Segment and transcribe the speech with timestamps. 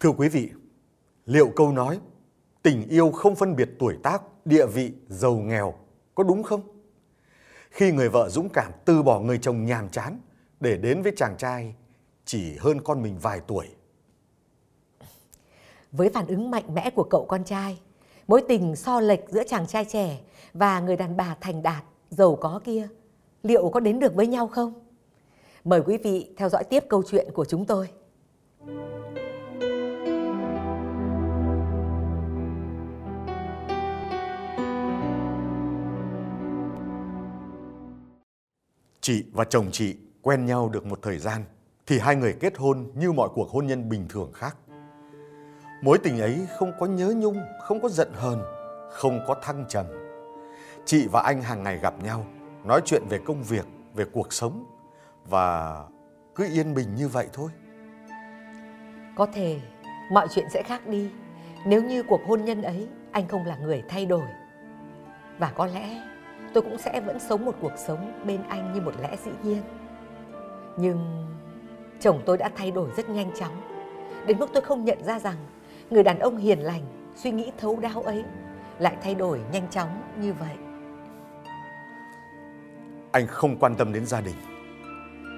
[0.00, 0.50] Thưa quý vị,
[1.26, 2.00] liệu câu nói
[2.62, 5.74] tình yêu không phân biệt tuổi tác, địa vị, giàu nghèo
[6.14, 6.60] có đúng không?
[7.70, 10.20] Khi người vợ dũng cảm từ bỏ người chồng nhàm chán
[10.60, 11.74] để đến với chàng trai
[12.24, 13.66] chỉ hơn con mình vài tuổi.
[15.92, 17.80] Với phản ứng mạnh mẽ của cậu con trai,
[18.28, 20.20] mối tình so lệch giữa chàng trai trẻ
[20.52, 22.88] và người đàn bà thành đạt, giàu có kia,
[23.42, 24.72] liệu có đến được với nhau không?
[25.64, 27.88] Mời quý vị theo dõi tiếp câu chuyện của chúng tôi.
[39.08, 41.42] Chị và chồng chị quen nhau được một thời gian
[41.86, 44.56] thì hai người kết hôn như mọi cuộc hôn nhân bình thường khác.
[45.82, 48.42] Mối tình ấy không có nhớ nhung, không có giận hờn,
[48.90, 49.86] không có thăng trầm.
[50.84, 52.26] Chị và anh hàng ngày gặp nhau,
[52.64, 54.64] nói chuyện về công việc, về cuộc sống
[55.24, 55.76] và
[56.34, 57.50] cứ yên bình như vậy thôi.
[59.16, 59.60] Có thể
[60.12, 61.10] mọi chuyện sẽ khác đi
[61.66, 64.24] nếu như cuộc hôn nhân ấy anh không là người thay đổi.
[65.38, 66.07] Và có lẽ
[66.54, 69.62] tôi cũng sẽ vẫn sống một cuộc sống bên anh như một lẽ dĩ nhiên.
[70.76, 71.26] Nhưng
[72.00, 73.60] chồng tôi đã thay đổi rất nhanh chóng,
[74.26, 75.36] đến mức tôi không nhận ra rằng
[75.90, 76.82] người đàn ông hiền lành,
[77.16, 78.24] suy nghĩ thấu đáo ấy
[78.78, 80.56] lại thay đổi nhanh chóng như vậy.
[83.12, 84.34] Anh không quan tâm đến gia đình.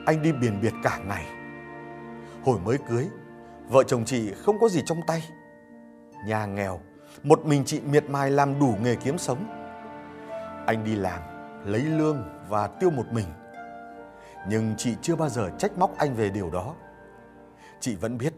[0.06, 1.26] Anh đi biển biệt cả ngày.
[2.44, 3.06] Hồi mới cưới,
[3.68, 5.24] vợ chồng chị không có gì trong tay.
[6.26, 6.80] Nhà nghèo,
[7.22, 9.59] một mình chị miệt mài làm đủ nghề kiếm sống.
[10.66, 11.22] Anh đi làm,
[11.64, 13.26] lấy lương và tiêu một mình.
[14.48, 16.74] Nhưng chị chưa bao giờ trách móc anh về điều đó.
[17.80, 18.32] Chị vẫn biết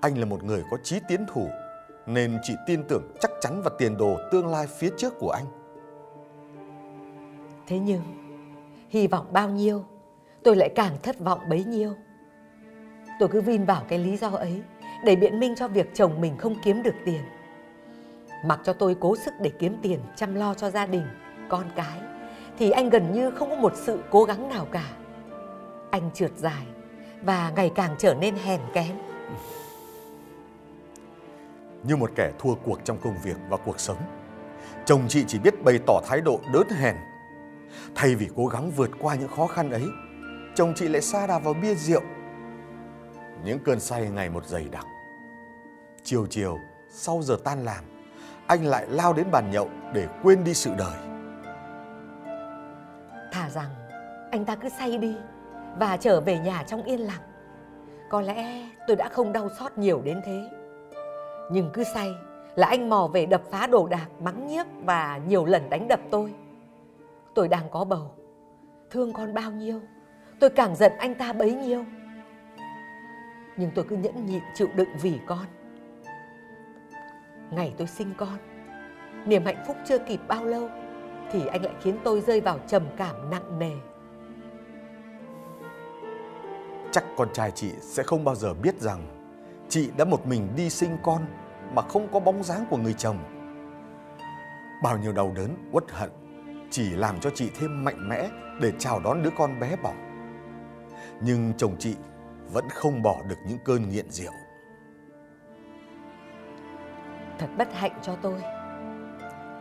[0.00, 1.48] anh là một người có chí tiến thủ
[2.06, 5.44] nên chị tin tưởng chắc chắn vào tiền đồ tương lai phía trước của anh.
[7.66, 8.02] Thế nhưng,
[8.88, 9.84] hy vọng bao nhiêu,
[10.44, 11.94] tôi lại càng thất vọng bấy nhiêu.
[13.20, 14.62] Tôi cứ vin vào cái lý do ấy
[15.04, 17.22] để biện minh cho việc chồng mình không kiếm được tiền.
[18.44, 21.06] Mặc cho tôi cố sức để kiếm tiền chăm lo cho gia đình,
[21.48, 22.00] con cái,
[22.58, 24.84] thì anh gần như không có một sự cố gắng nào cả.
[25.90, 26.66] Anh trượt dài
[27.22, 28.96] và ngày càng trở nên hèn kém.
[31.82, 33.98] Như một kẻ thua cuộc trong công việc và cuộc sống,
[34.84, 36.96] chồng chị chỉ biết bày tỏ thái độ đớn hèn.
[37.94, 39.84] Thay vì cố gắng vượt qua những khó khăn ấy,
[40.54, 42.02] chồng chị lại xa đà vào bia rượu.
[43.44, 44.86] Những cơn say ngày một dày đặc.
[46.02, 46.58] Chiều chiều,
[46.90, 47.84] sau giờ tan làm,
[48.46, 50.96] anh lại lao đến bàn nhậu để quên đi sự đời.
[53.32, 53.70] Thà rằng
[54.30, 55.16] anh ta cứ say đi
[55.78, 57.22] và trở về nhà trong yên lặng.
[58.10, 60.50] Có lẽ tôi đã không đau xót nhiều đến thế.
[61.50, 62.14] Nhưng cứ say
[62.54, 66.00] là anh mò về đập phá đồ đạc, mắng nhiếc và nhiều lần đánh đập
[66.10, 66.34] tôi.
[67.34, 68.10] Tôi đang có bầu,
[68.90, 69.80] thương con bao nhiêu,
[70.40, 71.84] tôi càng giận anh ta bấy nhiêu.
[73.56, 75.46] Nhưng tôi cứ nhẫn nhịn chịu đựng vì con.
[77.50, 78.38] Ngày tôi sinh con,
[79.26, 80.68] niềm hạnh phúc chưa kịp bao lâu
[81.32, 83.72] thì anh lại khiến tôi rơi vào trầm cảm nặng nề.
[86.92, 89.00] Chắc con trai chị sẽ không bao giờ biết rằng
[89.68, 91.22] chị đã một mình đi sinh con
[91.74, 93.18] mà không có bóng dáng của người chồng.
[94.82, 96.10] Bao nhiêu đau đớn, uất hận
[96.70, 98.28] chỉ làm cho chị thêm mạnh mẽ
[98.60, 99.96] để chào đón đứa con bé bỏng.
[101.20, 101.96] Nhưng chồng chị
[102.52, 104.32] vẫn không bỏ được những cơn nghiện rượu.
[107.38, 108.42] Thật bất hạnh cho tôi.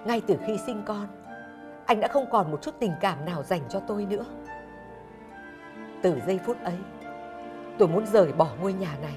[0.05, 1.07] Ngay từ khi sinh con,
[1.87, 4.25] anh đã không còn một chút tình cảm nào dành cho tôi nữa.
[6.01, 6.77] Từ giây phút ấy,
[7.77, 9.15] tôi muốn rời bỏ ngôi nhà này.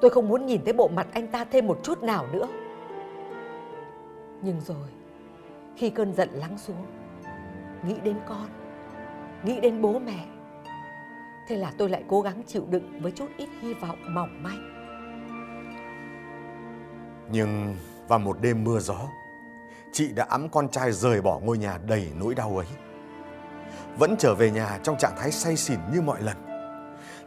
[0.00, 2.48] Tôi không muốn nhìn thấy bộ mặt anh ta thêm một chút nào nữa.
[4.42, 4.88] Nhưng rồi,
[5.76, 6.86] khi cơn giận lắng xuống,
[7.86, 8.48] nghĩ đến con,
[9.42, 10.26] nghĩ đến bố mẹ,
[11.48, 14.70] thế là tôi lại cố gắng chịu đựng với chút ít hy vọng mỏng manh.
[17.32, 17.76] Nhưng
[18.08, 19.00] vào một đêm mưa gió,
[19.92, 22.66] chị đã ẵm con trai rời bỏ ngôi nhà đầy nỗi đau ấy.
[23.98, 26.36] Vẫn trở về nhà trong trạng thái say xỉn như mọi lần.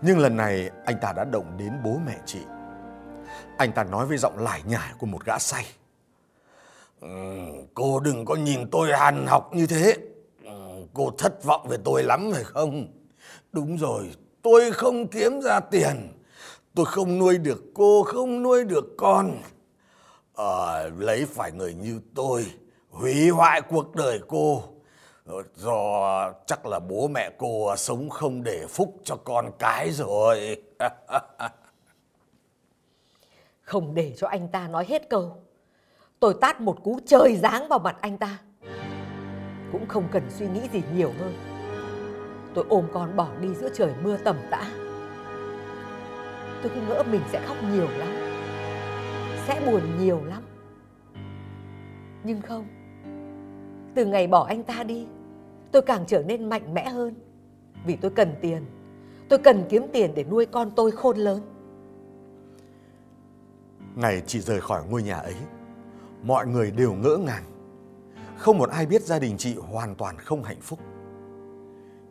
[0.02, 2.40] Nhưng lần này anh ta đã động đến bố mẹ chị.
[3.58, 5.66] Anh ta nói với giọng lải nhải của một gã say.
[7.02, 7.10] Ừ,
[7.74, 9.98] cô đừng có nhìn tôi hàn học như thế.
[10.44, 12.88] Ừ, cô thất vọng về tôi lắm phải không?
[13.52, 14.12] Đúng rồi,
[14.42, 16.20] tôi không kiếm ra tiền.
[16.76, 19.42] Tôi không nuôi được cô, không nuôi được con.
[20.34, 22.46] Ờ, lấy phải người như tôi,
[22.90, 24.64] hủy hoại cuộc đời cô.
[25.26, 30.62] Ờ, do chắc là bố mẹ cô sống không để phúc cho con cái rồi.
[33.62, 35.44] Không để cho anh ta nói hết câu.
[36.20, 38.38] Tôi tát một cú trời giáng vào mặt anh ta.
[39.72, 41.34] Cũng không cần suy nghĩ gì nhiều hơn.
[42.54, 44.72] Tôi ôm con bỏ đi giữa trời mưa tầm tã.
[46.64, 48.23] Tôi cứ ngỡ mình sẽ khóc nhiều lắm
[49.48, 50.44] sẽ buồn nhiều lắm.
[52.24, 52.68] Nhưng không,
[53.96, 55.08] từ ngày bỏ anh ta đi,
[55.72, 57.16] tôi càng trở nên mạnh mẽ hơn.
[57.86, 58.66] Vì tôi cần tiền,
[59.30, 61.42] tôi cần kiếm tiền để nuôi con tôi khôn lớn.
[63.96, 65.36] Ngày chị rời khỏi ngôi nhà ấy,
[66.24, 67.44] mọi người đều ngỡ ngàng.
[68.38, 70.80] Không một ai biết gia đình chị hoàn toàn không hạnh phúc.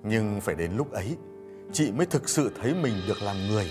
[0.02, 1.16] Nhưng phải đến lúc ấy,
[1.72, 3.66] chị mới thực sự thấy mình được làm người,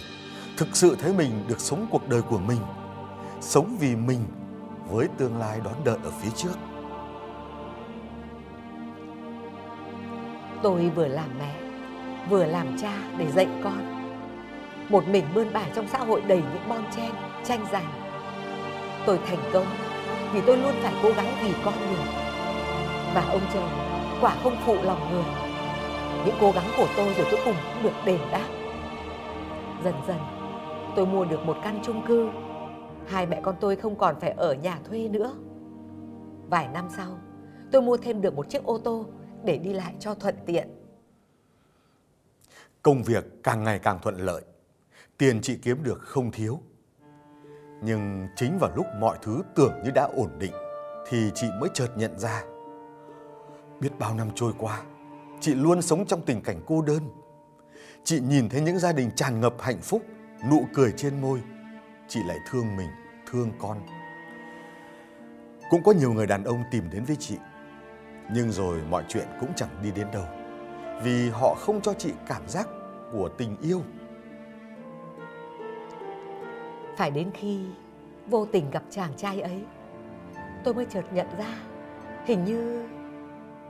[0.58, 2.60] thực sự thấy mình được sống cuộc đời của mình,
[3.42, 4.20] sống vì mình
[4.90, 6.56] với tương lai đón đợi ở phía trước.
[10.64, 11.56] Tôi vừa làm mẹ,
[12.30, 14.12] vừa làm cha để dạy con.
[14.90, 17.12] Một mình bươn bải trong xã hội đầy những bon chen,
[17.44, 17.86] tranh giành.
[19.06, 19.66] Tôi thành công
[20.34, 22.06] vì tôi luôn phải cố gắng vì con mình.
[23.14, 23.70] Và ông trời
[24.22, 25.26] quả không phụ lòng người.
[26.26, 28.48] Những cố gắng của tôi rồi cuối cùng cũng được đền đáp.
[29.84, 30.18] Dần dần,
[30.96, 32.30] tôi mua được một căn chung cư.
[33.08, 35.34] Hai mẹ con tôi không còn phải ở nhà thuê nữa.
[36.50, 37.20] Vài năm sau,
[37.72, 39.06] tôi mua thêm được một chiếc ô tô
[39.44, 40.70] để đi lại cho thuận tiện.
[42.82, 44.42] Công việc càng ngày càng thuận lợi,
[45.18, 46.60] tiền chị kiếm được không thiếu.
[47.84, 50.54] Nhưng chính vào lúc mọi thứ tưởng như đã ổn định
[51.08, 52.44] thì chị mới chợt nhận ra.
[53.80, 54.82] Biết bao năm trôi qua,
[55.40, 57.00] chị luôn sống trong tình cảnh cô đơn.
[58.04, 60.02] Chị nhìn thấy những gia đình tràn ngập hạnh phúc,
[60.50, 61.42] nụ cười trên môi.
[62.14, 62.90] Chị lại thương mình,
[63.32, 63.78] thương con.
[65.70, 67.38] Cũng có nhiều người đàn ông tìm đến với chị
[68.34, 70.24] nhưng rồi mọi chuyện cũng chẳng đi đến đâu
[71.04, 72.68] Vì họ không cho chị cảm giác
[73.12, 73.82] của tình yêu
[76.98, 77.66] Phải đến khi
[78.28, 79.64] vô tình gặp chàng trai ấy
[80.64, 81.56] Tôi mới chợt nhận ra
[82.26, 82.88] Hình như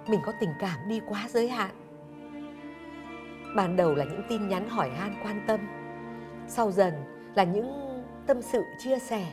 [0.08, 1.72] mình có tình cảm đi quá giới hạn
[3.56, 5.60] Ban đầu là những tin nhắn hỏi han quan tâm
[6.48, 6.94] Sau dần
[7.36, 7.91] là những
[8.28, 9.26] tâm sự chia sẻ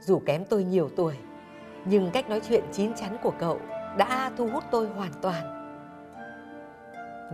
[0.00, 1.14] Dù kém tôi nhiều tuổi
[1.84, 3.58] Nhưng cách nói chuyện chín chắn của cậu
[3.96, 5.44] đã thu hút tôi hoàn toàn.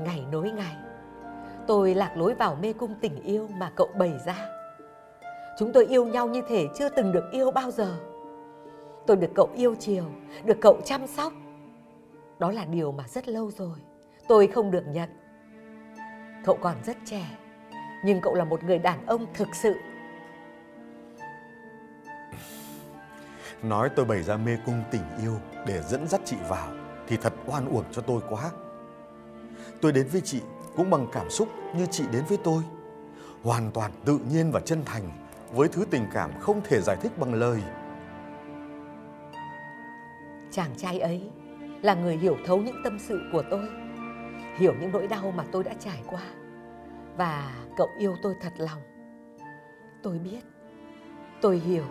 [0.04, 0.76] Ngày nối ngày,
[1.66, 4.48] tôi lạc lối vào mê cung tình yêu mà cậu bày ra.
[5.58, 7.96] Chúng tôi yêu nhau như thể chưa từng được yêu bao giờ.
[9.06, 10.04] Tôi được cậu yêu chiều,
[10.44, 11.32] được cậu chăm sóc.
[12.38, 13.78] Đó là điều mà rất lâu rồi
[14.28, 15.10] tôi không được nhận.
[16.44, 17.24] Cậu còn rất trẻ,
[18.04, 19.74] nhưng cậu là một người đàn ông thực sự
[23.62, 25.34] Nói tôi bày ra mê cung tình yêu
[25.66, 26.68] để dẫn dắt chị vào
[27.06, 28.50] thì thật oan uổng cho tôi quá.
[29.80, 30.42] Tôi đến với chị
[30.76, 32.62] cũng bằng cảm xúc như chị đến với tôi.
[33.42, 35.10] Hoàn toàn tự nhiên và chân thành
[35.52, 37.62] với thứ tình cảm không thể giải thích bằng lời.
[40.50, 41.30] Chàng trai ấy
[41.82, 43.68] là người hiểu thấu những tâm sự của tôi,
[44.56, 46.22] hiểu những nỗi đau mà tôi đã trải qua
[47.16, 48.82] và cậu yêu tôi thật lòng.
[50.02, 50.40] Tôi biết,
[51.40, 51.84] tôi hiểu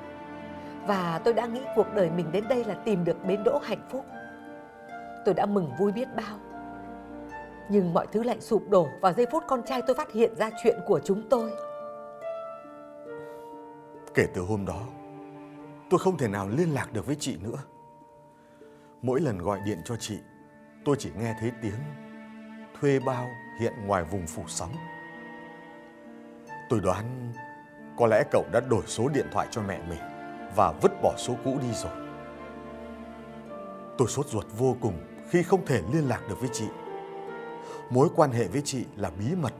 [0.87, 3.87] và tôi đã nghĩ cuộc đời mình đến đây là tìm được bến đỗ hạnh
[3.89, 4.05] phúc.
[5.25, 6.39] Tôi đã mừng vui biết bao.
[7.69, 10.49] Nhưng mọi thứ lại sụp đổ vào giây phút con trai tôi phát hiện ra
[10.63, 11.51] chuyện của chúng tôi.
[14.13, 14.79] Kể từ hôm đó,
[15.89, 17.57] tôi không thể nào liên lạc được với chị nữa.
[19.01, 20.17] Mỗi lần gọi điện cho chị,
[20.85, 21.79] tôi chỉ nghe thấy tiếng
[22.79, 23.27] thuê bao
[23.59, 24.71] hiện ngoài vùng phủ sóng.
[26.69, 27.33] Tôi đoán
[27.97, 29.99] có lẽ cậu đã đổi số điện thoại cho mẹ mình
[30.57, 31.91] và vứt bỏ số cũ đi rồi.
[33.97, 34.93] Tôi sốt ruột vô cùng
[35.29, 36.65] khi không thể liên lạc được với chị.
[37.89, 39.53] Mối quan hệ với chị là bí mật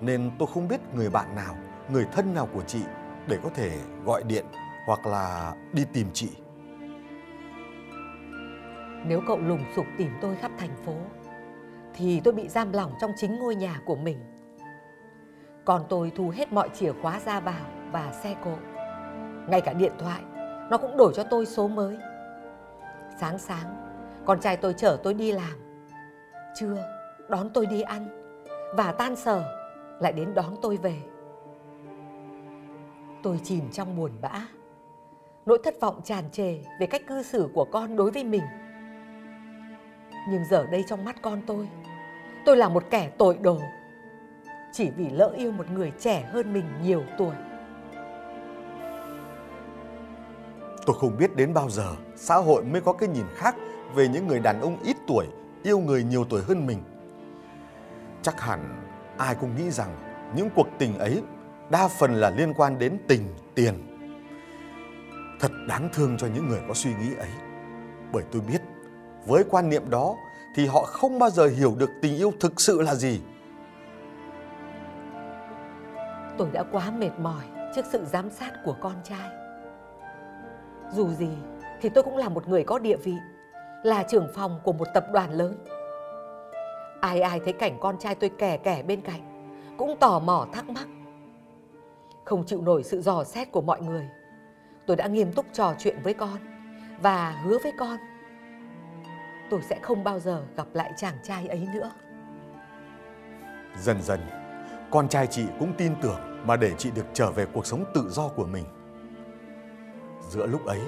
[0.00, 1.54] nên tôi không biết người bạn nào,
[1.88, 2.80] người thân nào của chị
[3.26, 4.44] để có thể gọi điện
[4.86, 6.28] hoặc là đi tìm chị.
[9.06, 10.94] Nếu cậu lùng sục tìm tôi khắp thành phố
[11.94, 14.18] thì tôi bị giam lỏng trong chính ngôi nhà của mình.
[15.64, 18.56] Còn tôi thu hết mọi chìa khóa ra vào và xe cộ.
[19.48, 20.22] Ngay cả điện thoại
[20.70, 21.98] nó cũng đổi cho tôi số mới.
[23.20, 23.92] Sáng sáng,
[24.26, 25.84] con trai tôi chở tôi đi làm.
[26.54, 26.76] Trưa,
[27.28, 28.08] đón tôi đi ăn.
[28.74, 29.42] Và tan sở,
[30.00, 30.96] lại đến đón tôi về.
[33.22, 34.46] Tôi chìm trong buồn bã.
[35.46, 38.42] Nỗi thất vọng tràn trề về cách cư xử của con đối với mình.
[40.28, 41.68] Nhưng giờ đây trong mắt con tôi,
[42.44, 43.58] tôi là một kẻ tội đồ.
[44.72, 47.34] Chỉ vì lỡ yêu một người trẻ hơn mình nhiều tuổi.
[50.88, 53.54] Tôi không biết đến bao giờ xã hội mới có cái nhìn khác
[53.94, 55.26] về những người đàn ông ít tuổi
[55.62, 56.78] yêu người nhiều tuổi hơn mình.
[58.22, 58.82] Chắc hẳn
[59.18, 59.96] ai cũng nghĩ rằng
[60.36, 61.22] những cuộc tình ấy
[61.70, 63.74] đa phần là liên quan đến tình, tiền.
[65.40, 67.30] Thật đáng thương cho những người có suy nghĩ ấy.
[68.12, 68.60] Bởi tôi biết,
[69.26, 70.14] với quan niệm đó
[70.54, 73.20] thì họ không bao giờ hiểu được tình yêu thực sự là gì.
[76.38, 77.44] Tôi đã quá mệt mỏi
[77.76, 79.47] trước sự giám sát của con trai
[80.92, 81.28] dù gì
[81.80, 83.14] thì tôi cũng là một người có địa vị,
[83.82, 85.54] là trưởng phòng của một tập đoàn lớn.
[87.00, 90.70] Ai ai thấy cảnh con trai tôi kẻ kẻ bên cạnh cũng tò mò thắc
[90.70, 90.88] mắc.
[92.24, 94.08] Không chịu nổi sự dò xét của mọi người,
[94.86, 96.38] tôi đã nghiêm túc trò chuyện với con
[97.02, 97.98] và hứa với con
[99.50, 101.90] tôi sẽ không bao giờ gặp lại chàng trai ấy nữa.
[103.80, 104.20] Dần dần,
[104.90, 108.08] con trai chị cũng tin tưởng mà để chị được trở về cuộc sống tự
[108.08, 108.64] do của mình.
[110.28, 110.80] Giữa lúc ấy,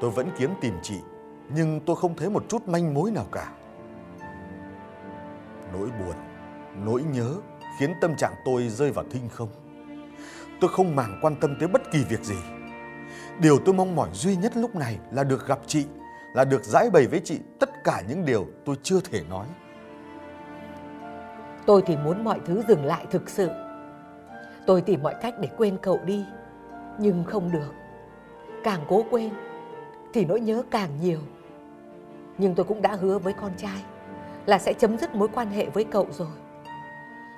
[0.00, 1.00] tôi vẫn kiếm tìm chị,
[1.48, 3.52] nhưng tôi không thấy một chút manh mối nào cả.
[5.72, 6.16] Nỗi buồn,
[6.84, 7.34] nỗi nhớ
[7.78, 9.48] khiến tâm trạng tôi rơi vào thinh không.
[10.60, 12.36] Tôi không màng quan tâm tới bất kỳ việc gì.
[13.40, 15.86] Điều tôi mong mỏi duy nhất lúc này là được gặp chị,
[16.34, 19.46] là được giải bày với chị tất cả những điều tôi chưa thể nói.
[21.66, 23.48] Tôi thì muốn mọi thứ dừng lại thực sự.
[24.66, 26.24] Tôi tìm mọi cách để quên cậu đi,
[26.98, 27.85] nhưng không được.
[28.66, 29.30] Càng cố quên
[30.12, 31.18] thì nỗi nhớ càng nhiều.
[32.38, 33.84] Nhưng tôi cũng đã hứa với con trai
[34.46, 36.36] là sẽ chấm dứt mối quan hệ với cậu rồi.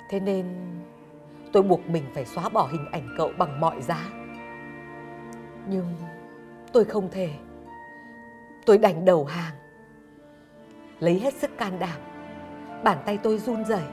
[0.09, 0.45] Thế nên
[1.53, 4.09] tôi buộc mình phải xóa bỏ hình ảnh cậu bằng mọi giá.
[5.67, 5.95] Nhưng
[6.71, 7.29] tôi không thể.
[8.65, 9.53] Tôi đành đầu hàng.
[10.99, 11.99] Lấy hết sức can đảm,
[12.83, 13.85] bàn tay tôi run rẩy.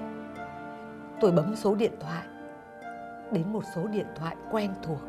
[1.21, 2.26] Tôi bấm số điện thoại
[3.33, 5.00] đến một số điện thoại quen thuộc.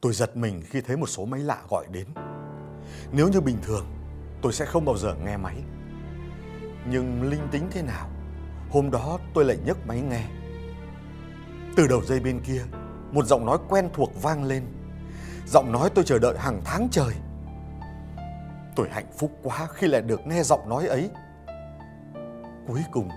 [0.00, 2.06] Tôi giật mình khi thấy một số máy lạ gọi đến.
[3.12, 3.86] Nếu như bình thường,
[4.42, 5.56] tôi sẽ không bao giờ nghe máy.
[6.86, 8.08] Nhưng linh tính thế nào,
[8.70, 10.24] hôm đó tôi lại nhấc máy nghe.
[11.76, 12.62] Từ đầu dây bên kia,
[13.12, 14.64] một giọng nói quen thuộc vang lên.
[15.46, 17.14] Giọng nói tôi chờ đợi hàng tháng trời.
[18.76, 21.10] Tôi hạnh phúc quá khi lại được nghe giọng nói ấy.
[22.66, 23.08] Cuối cùng,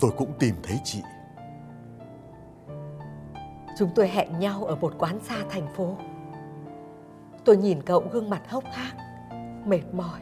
[0.00, 1.02] tôi cũng tìm thấy chị.
[3.76, 5.96] Chúng tôi hẹn nhau ở một quán xa thành phố.
[7.44, 8.96] Tôi nhìn cậu gương mặt hốc hác,
[9.66, 10.20] mệt mỏi.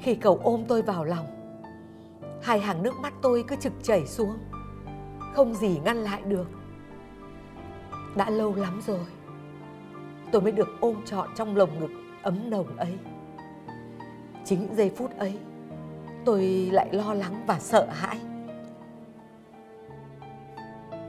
[0.00, 1.26] Khi cậu ôm tôi vào lòng,
[2.42, 4.38] hai hàng nước mắt tôi cứ trực chảy xuống,
[5.34, 6.46] không gì ngăn lại được.
[8.16, 9.06] Đã lâu lắm rồi,
[10.32, 11.90] tôi mới được ôm trọn trong lồng ngực
[12.22, 12.98] ấm nồng ấy.
[14.44, 15.38] Chính những giây phút ấy,
[16.24, 18.20] tôi lại lo lắng và sợ hãi.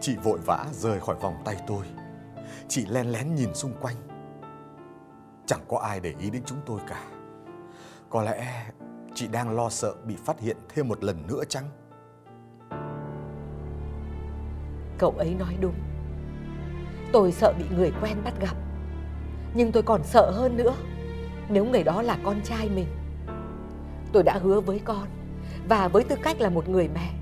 [0.07, 1.85] Chị vội vã rời khỏi vòng tay tôi.
[2.67, 3.95] Chị len lén nhìn xung quanh.
[5.45, 7.03] Chẳng có ai để ý đến chúng tôi cả.
[8.09, 8.65] Có lẽ
[9.13, 11.63] chị đang lo sợ bị phát hiện thêm một lần nữa chăng?
[14.97, 15.75] Cậu ấy nói đúng.
[17.11, 18.55] Tôi sợ bị người quen bắt gặp.
[19.53, 20.73] Nhưng tôi còn sợ hơn nữa
[21.49, 22.87] nếu người đó là con trai mình.
[24.13, 25.07] Tôi đã hứa với con
[25.69, 27.13] và với tư cách là một người mẹ,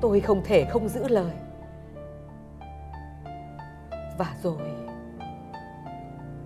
[0.00, 1.32] tôi không thể không giữ lời.
[4.18, 4.62] Và rồi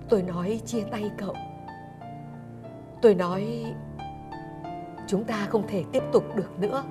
[0.08, 1.34] tôi nói chia tay cậu.
[3.02, 3.74] Tôi nói
[5.06, 6.84] chúng ta không thể tiếp tục được nữa.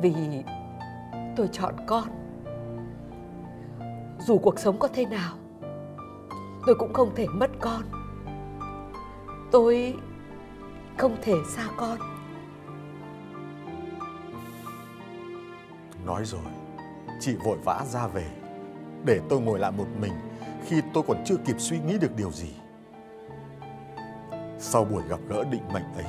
[0.00, 0.14] Vì
[1.36, 2.08] tôi chọn con.
[4.18, 5.34] Dù cuộc sống có thế nào,
[6.66, 7.82] tôi cũng không thể mất con.
[9.50, 9.94] Tôi
[10.96, 11.98] không thể xa con.
[16.06, 16.40] Nói rồi,
[17.20, 18.26] chị vội vã ra về
[19.04, 20.12] để tôi ngồi lại một mình
[20.64, 22.54] khi tôi còn chưa kịp suy nghĩ được điều gì.
[24.58, 26.04] Sau buổi gặp gỡ định mệnh ấy,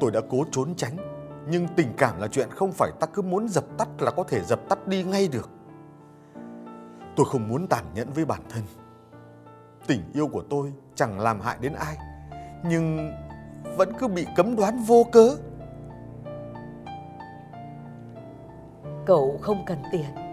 [0.00, 0.96] tôi đã cố trốn tránh,
[1.48, 4.40] nhưng tình cảm là chuyện không phải ta cứ muốn dập tắt là có thể
[4.42, 5.50] dập tắt đi ngay được.
[7.16, 8.62] Tôi không muốn tàn nhẫn với bản thân.
[9.86, 11.96] Tình yêu của tôi chẳng làm hại đến ai,
[12.64, 13.12] nhưng
[13.76, 15.36] vẫn cứ bị cấm đoán vô cớ.
[19.06, 20.23] Cậu không cần tiền.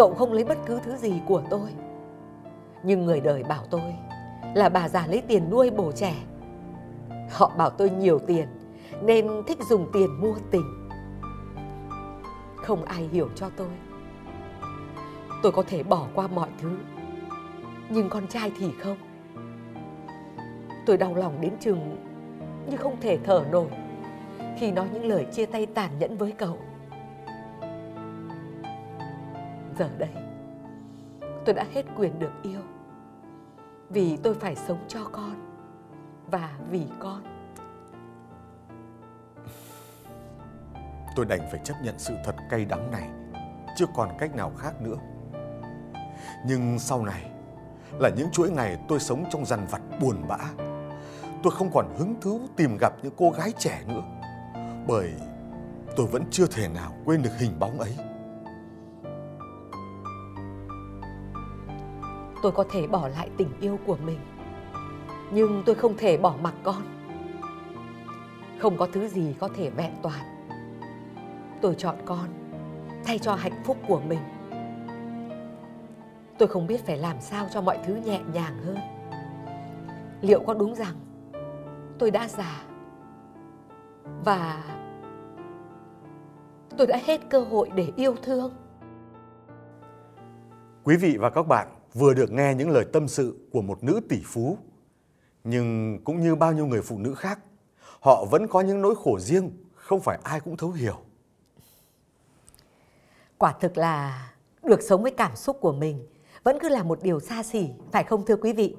[0.00, 1.70] Cậu không lấy bất cứ thứ gì của tôi.
[2.82, 3.94] Nhưng người đời bảo tôi
[4.54, 6.14] là bà già lấy tiền nuôi bổ trẻ.
[7.30, 8.48] Họ bảo tôi nhiều tiền,
[9.02, 10.88] nên thích dùng tiền mua tình.
[12.56, 13.68] Không ai hiểu cho tôi.
[15.42, 16.76] Tôi có thể bỏ qua mọi thứ.
[17.88, 18.96] Nhưng con trai thì không.
[20.86, 21.96] Tôi đau lòng đến chừng
[22.70, 23.68] như không thể thở nổi
[24.58, 26.58] khi nói những lời chia tay tàn nhẫn với cậu.
[29.80, 30.10] Giờ đây,
[31.44, 32.60] tôi đã hết quyền được yêu.
[33.88, 35.50] Vì tôi phải sống cho con
[36.30, 37.22] và vì con.
[41.16, 43.10] Tôi đành phải chấp nhận sự thật cay đắng này,
[43.76, 44.96] chưa còn cách nào khác nữa.
[46.46, 47.30] Nhưng sau này
[47.98, 50.38] là những chuỗi ngày tôi sống trong dằn vặt buồn bã.
[51.42, 54.02] Tôi không còn hứng thú tìm gặp những cô gái trẻ nữa,
[54.86, 55.12] bởi
[55.96, 57.96] tôi vẫn chưa thể nào quên được hình bóng ấy.
[62.42, 64.18] Tôi có thể bỏ lại tình yêu của mình.
[65.32, 66.82] Nhưng tôi không thể bỏ mặc con.
[68.58, 70.20] Không có thứ gì có thể vẹn toàn.
[71.60, 72.28] Tôi chọn con,
[73.04, 74.20] thay cho hạnh phúc của mình.
[76.38, 78.78] Tôi không biết phải làm sao cho mọi thứ nhẹ nhàng hơn.
[80.20, 80.94] Liệu có đúng rằng
[81.98, 82.62] tôi đã già?
[84.24, 84.64] Và
[86.78, 88.52] tôi đã hết cơ hội để yêu thương?
[90.84, 94.00] Quý vị và các bạn vừa được nghe những lời tâm sự của một nữ
[94.08, 94.58] tỷ phú.
[95.44, 97.38] Nhưng cũng như bao nhiêu người phụ nữ khác,
[98.00, 100.96] họ vẫn có những nỗi khổ riêng, không phải ai cũng thấu hiểu.
[103.38, 104.30] quả thực là
[104.62, 106.06] được sống với cảm xúc của mình
[106.44, 108.76] vẫn cứ là một điều xa xỉ phải không thưa quý vị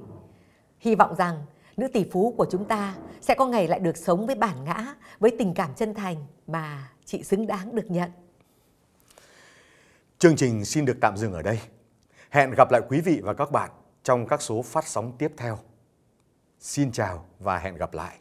[0.80, 1.46] hy vọng rằng
[1.78, 4.96] nữ tỷ phú của chúng ta sẽ có ngày lại được sống với bản ngã
[5.20, 8.12] với tình cảm chân thành mà chị xứng đáng được nhận
[10.20, 11.60] Chương trình xin được tạm dừng ở đây.
[12.32, 13.72] Hẹn gặp lại quý vị và các bạn
[14.04, 15.58] trong các số phát sóng tiếp theo.
[16.60, 18.21] Xin chào và hẹn gặp lại.